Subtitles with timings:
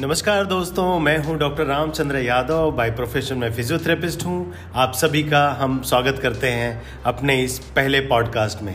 [0.00, 5.42] नमस्कार दोस्तों, मैं हूँ doctor Ramchandra Yadav by profession मैं फिजियोथेरेपिस्ट हूँ। आप सभी का
[5.60, 8.74] हम स्वागत करते हैं अपने इस पहले पॉडकास्ट में।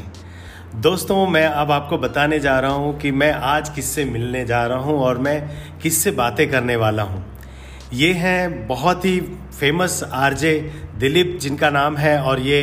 [0.81, 4.77] दोस्तों, मैं अब आपको बताने जा रहा हूँ कि मैं आज किससे मिलने जा रहा
[4.79, 5.39] हूँ और मैं
[5.83, 7.25] किससे बातें करने वाला हूँ।
[7.93, 9.19] ये हैं बहुत ही
[9.59, 10.53] फ़ेमस आरजे
[10.99, 12.61] दिलीप जिनका नाम है और ये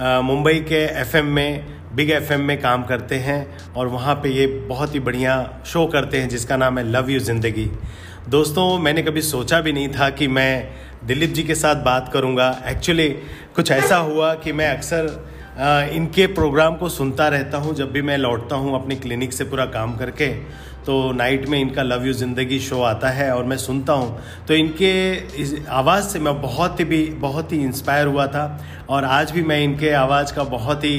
[0.00, 4.94] मुंबई के एफएम में बिग एफएम में काम करते हैं और वहाँ पे ये बहुत
[4.94, 7.70] ही बढ़िया शो करते हैं, जिसका नाम है लव यू ज़िंदगी।
[8.28, 10.70] दोस्तों, मैंने कभी सोचा भी नहीं था कि मैं
[11.06, 13.08] दिलीप जी के साथ बात करूँगा। एक्चुअली
[13.56, 15.28] कुछ ऐसा हुआ कि मैं अक्सर
[15.92, 19.64] इनके प्रोग्राम को सुनता रहता हूँ, जब भी मैं लौटता हूँ अपनी क्लिनिक से पूरा
[19.68, 20.28] काम करके
[20.80, 24.54] तो नाइट में इनका लव यू ज़िंदगी शो आता है और मैं सुनता हूँ। तो
[24.54, 24.92] इनके
[25.42, 29.42] इस आवाज़ से मैं बहुत ही भी, बहुत ही इंस्पायर हुआ था और आज भी
[29.42, 30.96] मैं इनके आवाज़ का बहुत ही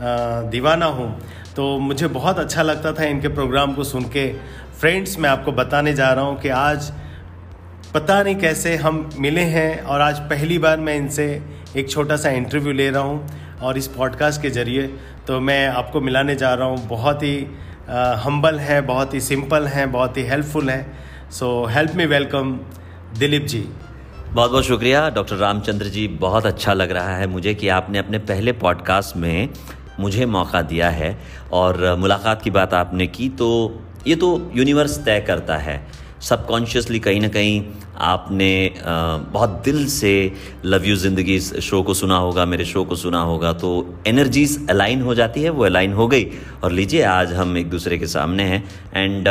[0.00, 1.10] दीवाना हूँ।
[1.56, 4.32] तो मुझे बहुत अच्छा लगता था इनके प्रोग्राम को सुन के।
[4.80, 6.90] फ्रेंड्स, मैं आपको बताने जा रहा हूँ कि आज
[7.94, 11.26] पता नहीं कैसे हम मिले हैं और आज पहली बार मैं इनसे
[11.76, 14.86] एक छोटा सा इंटरव्यू ले रहा हूँ और इस पॉडकास्ट के ज़रिए।
[15.26, 17.36] तो मैं आपको मिलाने जा रहा हूँ। बहुत ही
[18.24, 22.58] हम्बल है, बहुत ही सिंपल हैं, बहुत ही हेल्पफुल हैं। So help me welcome
[23.18, 23.64] Dilip ji.
[24.32, 28.18] बहुत बहुत शुक्रिया। डॉक्टर रामचंद्र जी, बहुत अच्छा लग रहा है मुझे कि आपने अपने
[28.18, 29.48] पहले पॉडकास्ट में
[30.00, 31.16] मुझे मौका दिया है
[31.52, 33.50] और मुलाकात की बात आपने की तो
[34.06, 35.80] ये तो यूनिवर्स तय करता है।
[36.22, 37.62] सबकॉन्शियसली कहीं ना कहीं
[37.98, 38.50] आपने
[39.32, 40.10] बहुत दिल से
[40.64, 43.70] लव यू ज़िंदगी इस शो को सुना होगा, मेरे शो को सुना होगा तो
[44.06, 46.26] एनर्जीज अलाइन हो जाती है, वो अलाइन हो गई।
[46.64, 48.62] और लीजिए, आज हम एक दूसरे के सामने हैं।
[48.94, 49.28] एंड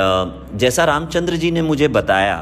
[0.59, 2.35] जैसा रामचंद्र जी ने मुझे बताया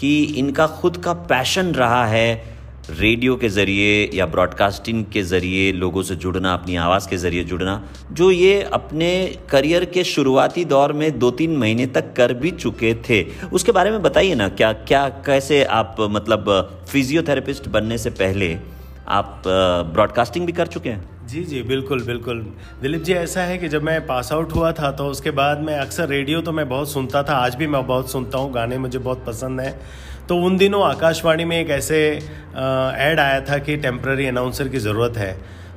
[0.00, 2.55] कि इनका खुद का पैशन रहा है
[2.90, 7.82] रेडियो के ज़रिए या ब्रॉडकास्टिंग के ज़रिए लोगों से जुड़ना, अपनी आवाज़ के ज़रिए जुड़ना,
[8.12, 12.94] जो ये अपने करियर के शुरुआती दौर में दो तीन महीने तक कर भी चुके
[13.08, 18.56] थे। उसके बारे में बताइए ना, क्या क्या, कैसे आप मतलब फिजियोथेरेपिस्ट बनने से पहले
[19.08, 21.15] आप ब्रॉडकास्टिंग भी कर चुके हैं?
[21.28, 22.40] जी जी, बिल्कुल बिल्कुल।
[22.82, 25.78] दिलीप जी, ऐसा है कि जब मैं पास आउट हुआ था तो उसके बाद मैं
[25.78, 28.98] अक्सर रेडियो तो मैं बहुत सुनता था, आज भी मैं बहुत सुनता हूँ, गाने मुझे
[28.98, 29.74] बहुत पसंद हैं।
[30.28, 35.16] तो उन दिनों आकाशवाणी में एक ऐसे ऐड आया था कि टेम्प्ररी अनाउंसर की ज़रूरत
[35.16, 35.36] है।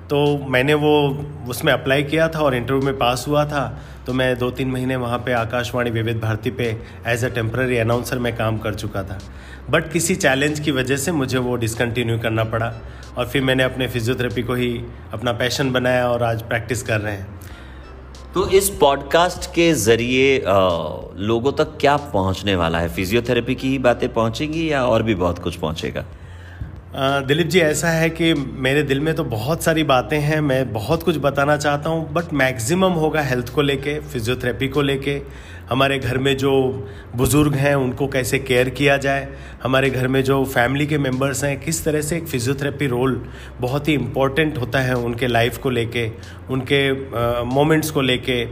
[0.10, 0.92] तो मैंने वो
[1.50, 4.96] उसमें अप्लाई किया था और इंटरव्यू में पास हुआ था। तो मैं दो तीन महीने
[4.96, 6.66] वहाँ पे आकाशवाणी विविध भारती पे
[7.08, 9.20] एज अ टेम्प्ररी अनाउंसर में काम कर चुका था।
[9.70, 12.74] बट किसी चैलेंज की वजह से मुझे वो डिसकंटिन्यू करना पड़ा
[13.18, 14.72] और फिर मैंने अपने फिजियोथेरेपी को ही
[15.14, 17.40] अपना पैशन बनाया और आज प्रैक्टिस कर रहे हैं।
[18.34, 20.38] तो इस पॉडकास्ट के ज़रिए
[21.20, 22.90] लोगों तक क्या पहुँचने वाला है?
[22.90, 26.06] फिजियोथेरेपी की ही बातें पहुंचेंगी या और भी बहुत कुछ पहुंचेगा?
[26.96, 31.04] दिलीप जी, ऐसा है कि मेरे दिल में तो बहुत सारी बातें हैं, मैं बहुत
[31.04, 35.22] कुछ बताना चाहता हूँ बट मैक्सिमम होगा हेल्थ को लेके फिजियोथेरेपी को लेके
[35.70, 36.52] हमारे घर में जो
[37.16, 39.28] बुज़ुर्ग हैं, उनको कैसे केयर किया जाए?
[39.64, 43.22] हमारे घर में जो फैमिली के मेंबर्स हैं, किस तरह से एक फिजियोथेरेपी रोल
[43.62, 46.10] बहुत ही इम्पोर्टेंट होता है उनके लाइफ को लेके,
[46.50, 46.92] उनके
[47.46, 48.44] मोमेंट्स को लेके।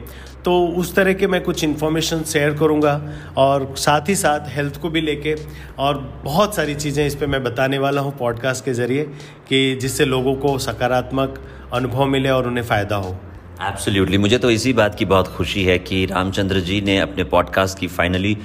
[0.46, 2.94] तो उस तरह के मैं कुछ इन्फॉर्मेशन शेयर करूँगा
[3.38, 5.36] और साथ ही साथ हेल्थ को भी लेके
[5.80, 9.04] और बहुत सारी चीज़ें इस पर मैं बताने वाला हूँ पॉडकास्ट के ज़रिए
[9.50, 11.42] कि जिससे लोगों को सकारात्मक
[11.74, 13.16] अनुभव मिले और उन्हें फ़ायदा हो।
[13.62, 17.78] एब्सोल्युटली मुझे तो इसी बात की बहुत खुशी है कि रामचंद्र जी ने अपने पॉडकास्ट
[17.80, 18.38] की फाइनली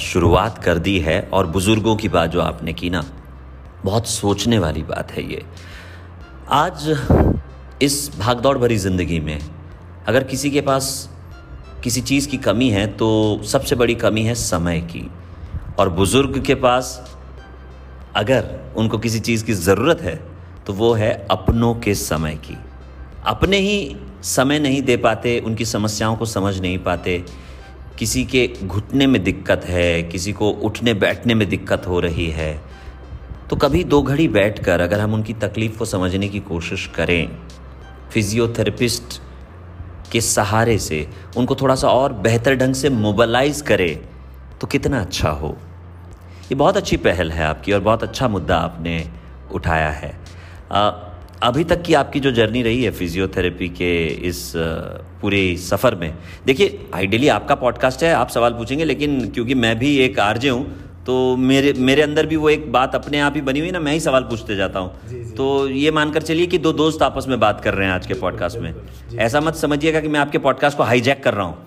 [0.00, 3.04] शुरुआत कर दी है और बुज़ुर्गों की बात जो आपने की ना,
[3.84, 5.42] बहुत सोचने वाली बात है ये।
[6.50, 6.86] आज
[7.82, 9.38] इस भागदौड़ भरी ज़िंदगी में
[10.06, 11.08] अगर किसी के पास
[11.84, 15.08] किसी चीज़ की कमी है तो सबसे बड़ी कमी है समय की।
[15.78, 16.94] और बुज़ुर्ग के पास
[18.16, 20.16] अगर उनको किसी चीज़ की ज़रूरत है
[20.66, 22.58] तो वो है अपनों के समय की।
[23.26, 27.24] अपने ही समय नहीं दे पाते उनकी समस्याओं को समझ नहीं पाते।
[27.98, 32.52] किसी के घुटने में दिक्कत है किसी को उठने बैठने में दिक्कत हो रही है।
[33.50, 37.28] तो कभी दो घड़ी बैठकर अगर हम उनकी तकलीफ़ को समझने की कोशिश करें
[38.12, 39.20] फिज़ियोथेरेपिस्ट
[40.12, 41.06] के सहारे से
[41.36, 43.98] उनको थोड़ा सा और बेहतर ढंग से मोबलाइज करें
[44.60, 45.56] तो कितना अच्छा हो।
[46.42, 49.04] ये बहुत अच्छी पहल है आपकी और बहुत अच्छा मुद्दा आपने
[49.54, 50.14] उठाया है।
[50.72, 50.90] आ,
[51.42, 54.52] अभी तक की आपकी जो जर्नी रही है फिजियोथेरेपी के इस
[55.22, 56.14] पूरे सफ़र में
[56.46, 60.64] देखिए आइडियली आपका पॉडकास्ट है आप सवाल पूछेंगे लेकिन क्योंकि मैं भी एक आरजे हूँ
[61.06, 63.92] तो मेरे मेरे अंदर भी वो एक बात अपने आप ही बनी हुई ना मैं
[63.92, 67.60] ही सवाल पूछते जाता हूँ। तो ये मानकर चलिए कि दो दोस्त आपस में बात
[67.60, 68.74] कर रहे हैं आज के पॉडकास्ट में।
[69.18, 71.66] ऐसा मत समझिएगा कि मैं आपके पॉडकास्ट को हाईजैक कर रहा हूँ।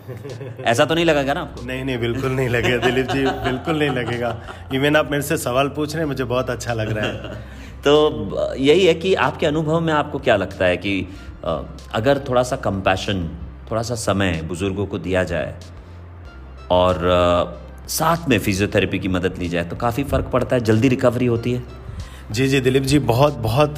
[0.65, 1.65] ऐसा तो नहीं लगेगा ना आपको?
[1.65, 4.41] नहीं नहीं बिल्कुल नहीं लगेगा दिलीप जी बिल्कुल नहीं लगेगा।
[4.73, 8.55] इवन आप मेरे से सवाल पूछ रहे हैं मुझे बहुत अच्छा लग रहा है। तो
[8.57, 11.07] यही है कि आपके अनुभव में आपको क्या लगता है कि
[11.45, 13.23] अगर थोड़ा सा कंपैशन
[13.71, 15.55] थोड़ा सा समय बुज़ुर्गों को दिया जाए
[16.71, 16.99] और
[17.89, 21.51] साथ में फिजियोथेरेपी की मदद ली जाए तो काफ़ी फ़र्क पड़ता है, जल्दी रिकवरी होती
[21.51, 21.63] है?
[22.31, 23.75] जी जी, दिलीप जी, बहुत बहुत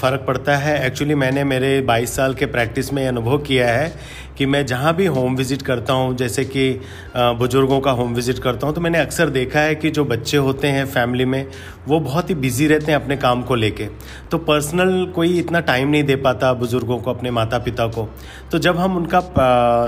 [0.00, 3.92] फ़र्क पड़ता है। एक्चुअली मैंने मेरे 22 साल के प्रैक्टिस में अनुभव किया है
[4.38, 6.80] कि मैं जहाँ भी होम विज़िट करता हूँ, जैसे कि
[7.16, 10.68] बुज़ुर्गों का होम विज़िट करता हूँ तो मैंने अक्सर देखा है कि जो बच्चे होते
[10.68, 11.46] हैं फैमिली में,
[11.88, 13.86] वो बहुत ही बिज़ी रहते हैं अपने काम को लेके।
[14.30, 18.08] तो पर्सनल कोई इतना टाइम नहीं दे पाता बुज़ुर्गों को, अपने माता पिता को।
[18.52, 19.20] तो जब हम उनका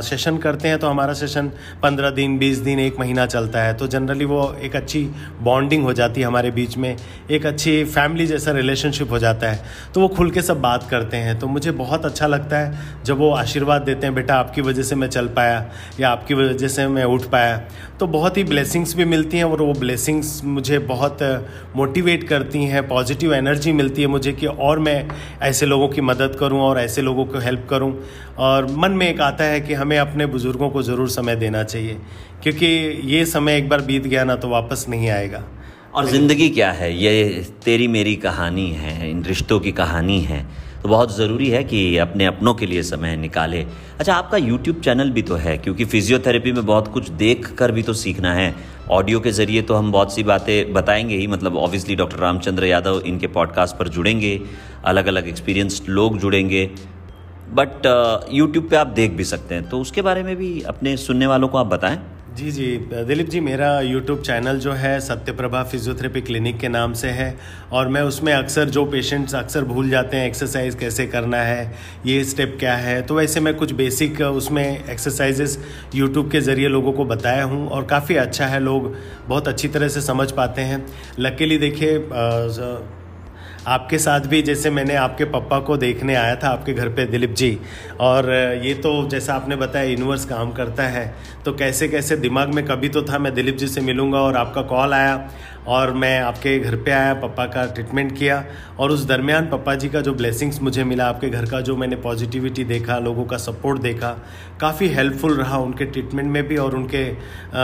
[0.02, 1.50] सेशन करते हैं तो हमारा सेशन
[1.82, 5.02] पंद्रह दिन, बीस दिन, एक महीना चलता है। तो जनरली वो एक अच्छी
[5.42, 6.96] बॉन्डिंग हो जाती है हमारे बीच में,
[7.30, 9.64] एक अच्छी फैमिली जैसा रिलेशनशिप हो जाता है।
[9.94, 13.18] तो वो खुल के सब बात करते हैं। तो मुझे बहुत अच्छा लगता है जब
[13.18, 15.64] वो आशीर्वाद देते हैं, बेटा आपकी वजह से मैं चल पाया
[16.00, 17.56] या आपकी वजह से मैं उठ पाया।
[18.00, 21.22] तो बहुत ही ब्लेसिंग्स भी मिलती हैं और वो ब्लेसिंग्स मुझे बहुत
[21.76, 25.08] मोटिवेट करती हैं पॉजिटिव एनर्जी मिलती है मुझे कि और मैं
[25.42, 27.92] ऐसे लोगों की मदद करूँ और ऐसे लोगों को हेल्प करूँ।
[28.38, 31.96] और मन में एक आता है कि हमें अपने बुज़ुर्गों को ज़रूर समय देना चाहिए,
[32.42, 32.66] क्योंकि
[33.06, 35.42] ये समय एक बार बीत गया ना तो वापस नहीं आएगा।
[35.94, 36.92] और ज़िंदगी क्या है?
[36.94, 40.44] ये तेरी मेरी कहानी है, इन रिश्तों की कहानी है।
[40.82, 43.64] तो बहुत ज़रूरी है कि अपने अपनों के लिए समय निकाले।
[43.98, 47.82] अच्छा आपका यूट्यूब चैनल भी तो है, क्योंकि फिजियोथेरेपी में बहुत कुछ देख कर भी
[47.82, 48.54] तो सीखना है।
[48.90, 53.00] ऑडियो के ज़रिए तो हम बहुत सी बातें बताएँगे ही मतलब ऑब्वियसली डॉक्टर रामचंद्र यादव
[53.06, 54.40] इनके पॉडकास्ट पर जुड़ेंगे
[54.84, 56.70] अलग अलग एक्सपीरियंस्ड लोग जुड़ेंगे।
[57.52, 57.86] बट
[58.32, 61.48] यूट्यूब पे आप देख भी सकते हैं। तो उसके बारे में भी अपने सुनने वालों
[61.48, 61.98] को आप बताएँ।
[62.36, 62.66] जी जी।
[63.06, 67.28] दिलीप जी, मेरा यूट्यूब चैनल जो है सत्यप्रभा फिजियोथेरेपी क्लिनिक के नाम से है
[67.72, 71.72] और मैं उसमें अक्सर जो पेशेंट्स अक्सर भूल जाते हैं एक्सरसाइज कैसे करना है,
[72.06, 75.58] ये स्टेप क्या है तो वैसे मैं कुछ बेसिक उसमें एक्सरसाइजेस
[75.94, 78.94] यूट्यूब के ज़रिए लोगों को बताया हूँ और काफ़ी अच्छा है, लोग
[79.28, 80.84] बहुत अच्छी तरह से समझ पाते हैं।
[81.18, 81.98] लकीली देखिए
[83.66, 87.34] आपके साथ भी जैसे मैंने आपके पापा को देखने आया था, आपके घर पे दिलीप
[87.34, 87.58] जी।
[88.00, 88.30] और
[88.64, 91.14] ये तो जैसा आपने बताया यूनिवर्स काम करता है।
[91.44, 94.62] तो कैसे कैसे दिमाग में कभी तो था, मैं दिलीप जी से मिलूँगा और आपका
[94.64, 95.16] कॉल आया।
[95.68, 98.44] और मैं आपके घर पे आया, पापा का ट्रीटमेंट किया
[98.78, 101.96] और उस दरमियान पापा जी का जो ब्लेसिंग्स मुझे मिला, आपके घर का जो मैंने
[101.98, 104.10] पॉजिटिविटी देखा, लोगों का सपोर्ट देखा,
[104.60, 107.04] काफ़ी हेल्पफुल रहा उनके ट्रीटमेंट में भी और उनके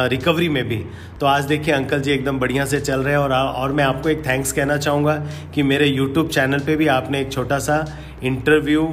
[0.08, 0.84] रिकवरी में भी।
[1.20, 4.08] तो आज देखिए अंकल जी एकदम बढ़िया से चल रहे हैं और और मैं आपको
[4.08, 5.14] एक थैंक्स कहना चाहूँगा
[5.54, 7.84] कि मेरे यूट्यूब चैनल पर भी आपने एक छोटा सा
[8.22, 8.86] इंटरव्यू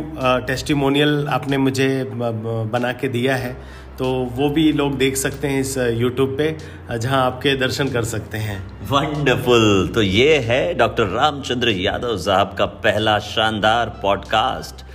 [0.47, 3.55] टेस्टिमोनियल आपने मुझे बना के दिया है।
[3.99, 6.45] तो वो भी लोग देख सकते हैं इस यूट्यूब पे
[6.97, 8.59] जहाँ आपके दर्शन कर सकते हैं।
[8.89, 14.85] वंडरफुल तो ये है डॉक्टर रामचंद्र यादव साहब का पहला शानदार पॉडकास्ट।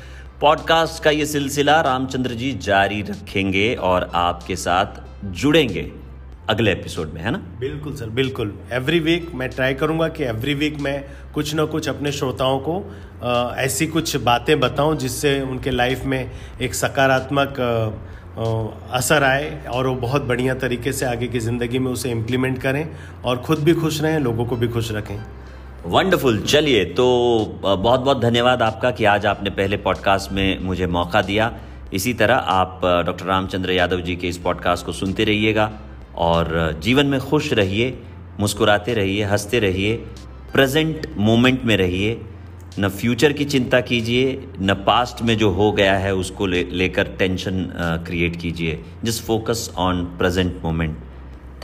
[0.41, 5.91] पॉडकास्ट का ये सिलसिला रामचंद्र जी जारी रखेंगे और आपके साथ जुड़ेंगे
[6.49, 7.39] अगले एपिसोड में है ना?
[7.61, 11.05] बिल्कुल सर बिल्कुल। एवरी वीक मैं ट्राई करूँगा कि एवरी वीक मैं
[11.35, 12.81] कुछ ना कुछ अपने श्रोताओं को
[13.23, 16.31] आ, ऐसी कुछ बातें बताऊँ जिससे उनके लाइफ में
[16.63, 17.55] एक सकारात्मक
[18.37, 22.87] असर आए और वो बहुत बढ़िया तरीके से आगे की ज़िंदगी में उसे इम्प्लीमेंट करें
[23.25, 25.17] और ख़ुद भी खुश रहें, लोगों को भी खुश रखें।
[25.87, 27.07] वंडरफुल चलिए तो
[27.63, 31.53] बहुत बहुत धन्यवाद आपका कि आज आपने पहले पॉडकास्ट में मुझे मौका दिया।
[31.93, 35.71] इसी तरह आप डॉक्टर रामचंद्र यादव जी के इस पॉडकास्ट को सुनते रहिएगा
[36.17, 37.99] और जीवन में खुश रहिए,
[38.41, 39.97] मुस्कुराते रहिए, हँसते रहिए
[40.53, 42.21] प्रेजेंट मोमेंट में रहिए।
[42.79, 47.09] न फ्यूचर की चिंता कीजिए, न पास्ट में जो हो गया है उसको ले, लेकर
[47.19, 47.67] टेंशन
[48.07, 50.97] क्रिएट कीजिए। Just focus on present moment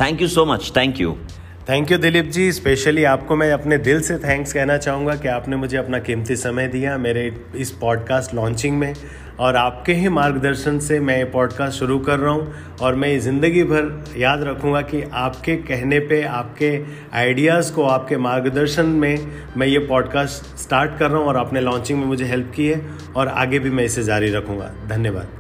[0.01, 1.17] thank you so much thank you
[1.69, 5.57] thank you Dilip ji specially आपको मैं अपने दिल से थैंक्स कहना चाहूँगा कि आपने
[5.57, 8.95] मुझे अपना कीमती समय दिया मेरे इस पॉडकास्ट लॉन्चिंग में।
[9.41, 13.63] और आपके ही मार्गदर्शन से मैं ये पॉडकास्ट शुरू कर रहा हूँ और मैं ज़िंदगी
[13.63, 19.79] भर याद रखूँगा कि आपके कहने पे, आपके आइडियाज़ को, आपके मार्गदर्शन में मैं ये
[19.79, 22.81] पॉडकास्ट स्टार्ट कर रहा हूँ और आपने लॉन्चिंग में मुझे हेल्प की है
[23.17, 25.40] और आगे भी मैं इसे जारी रखूँगा। धन्यवाद।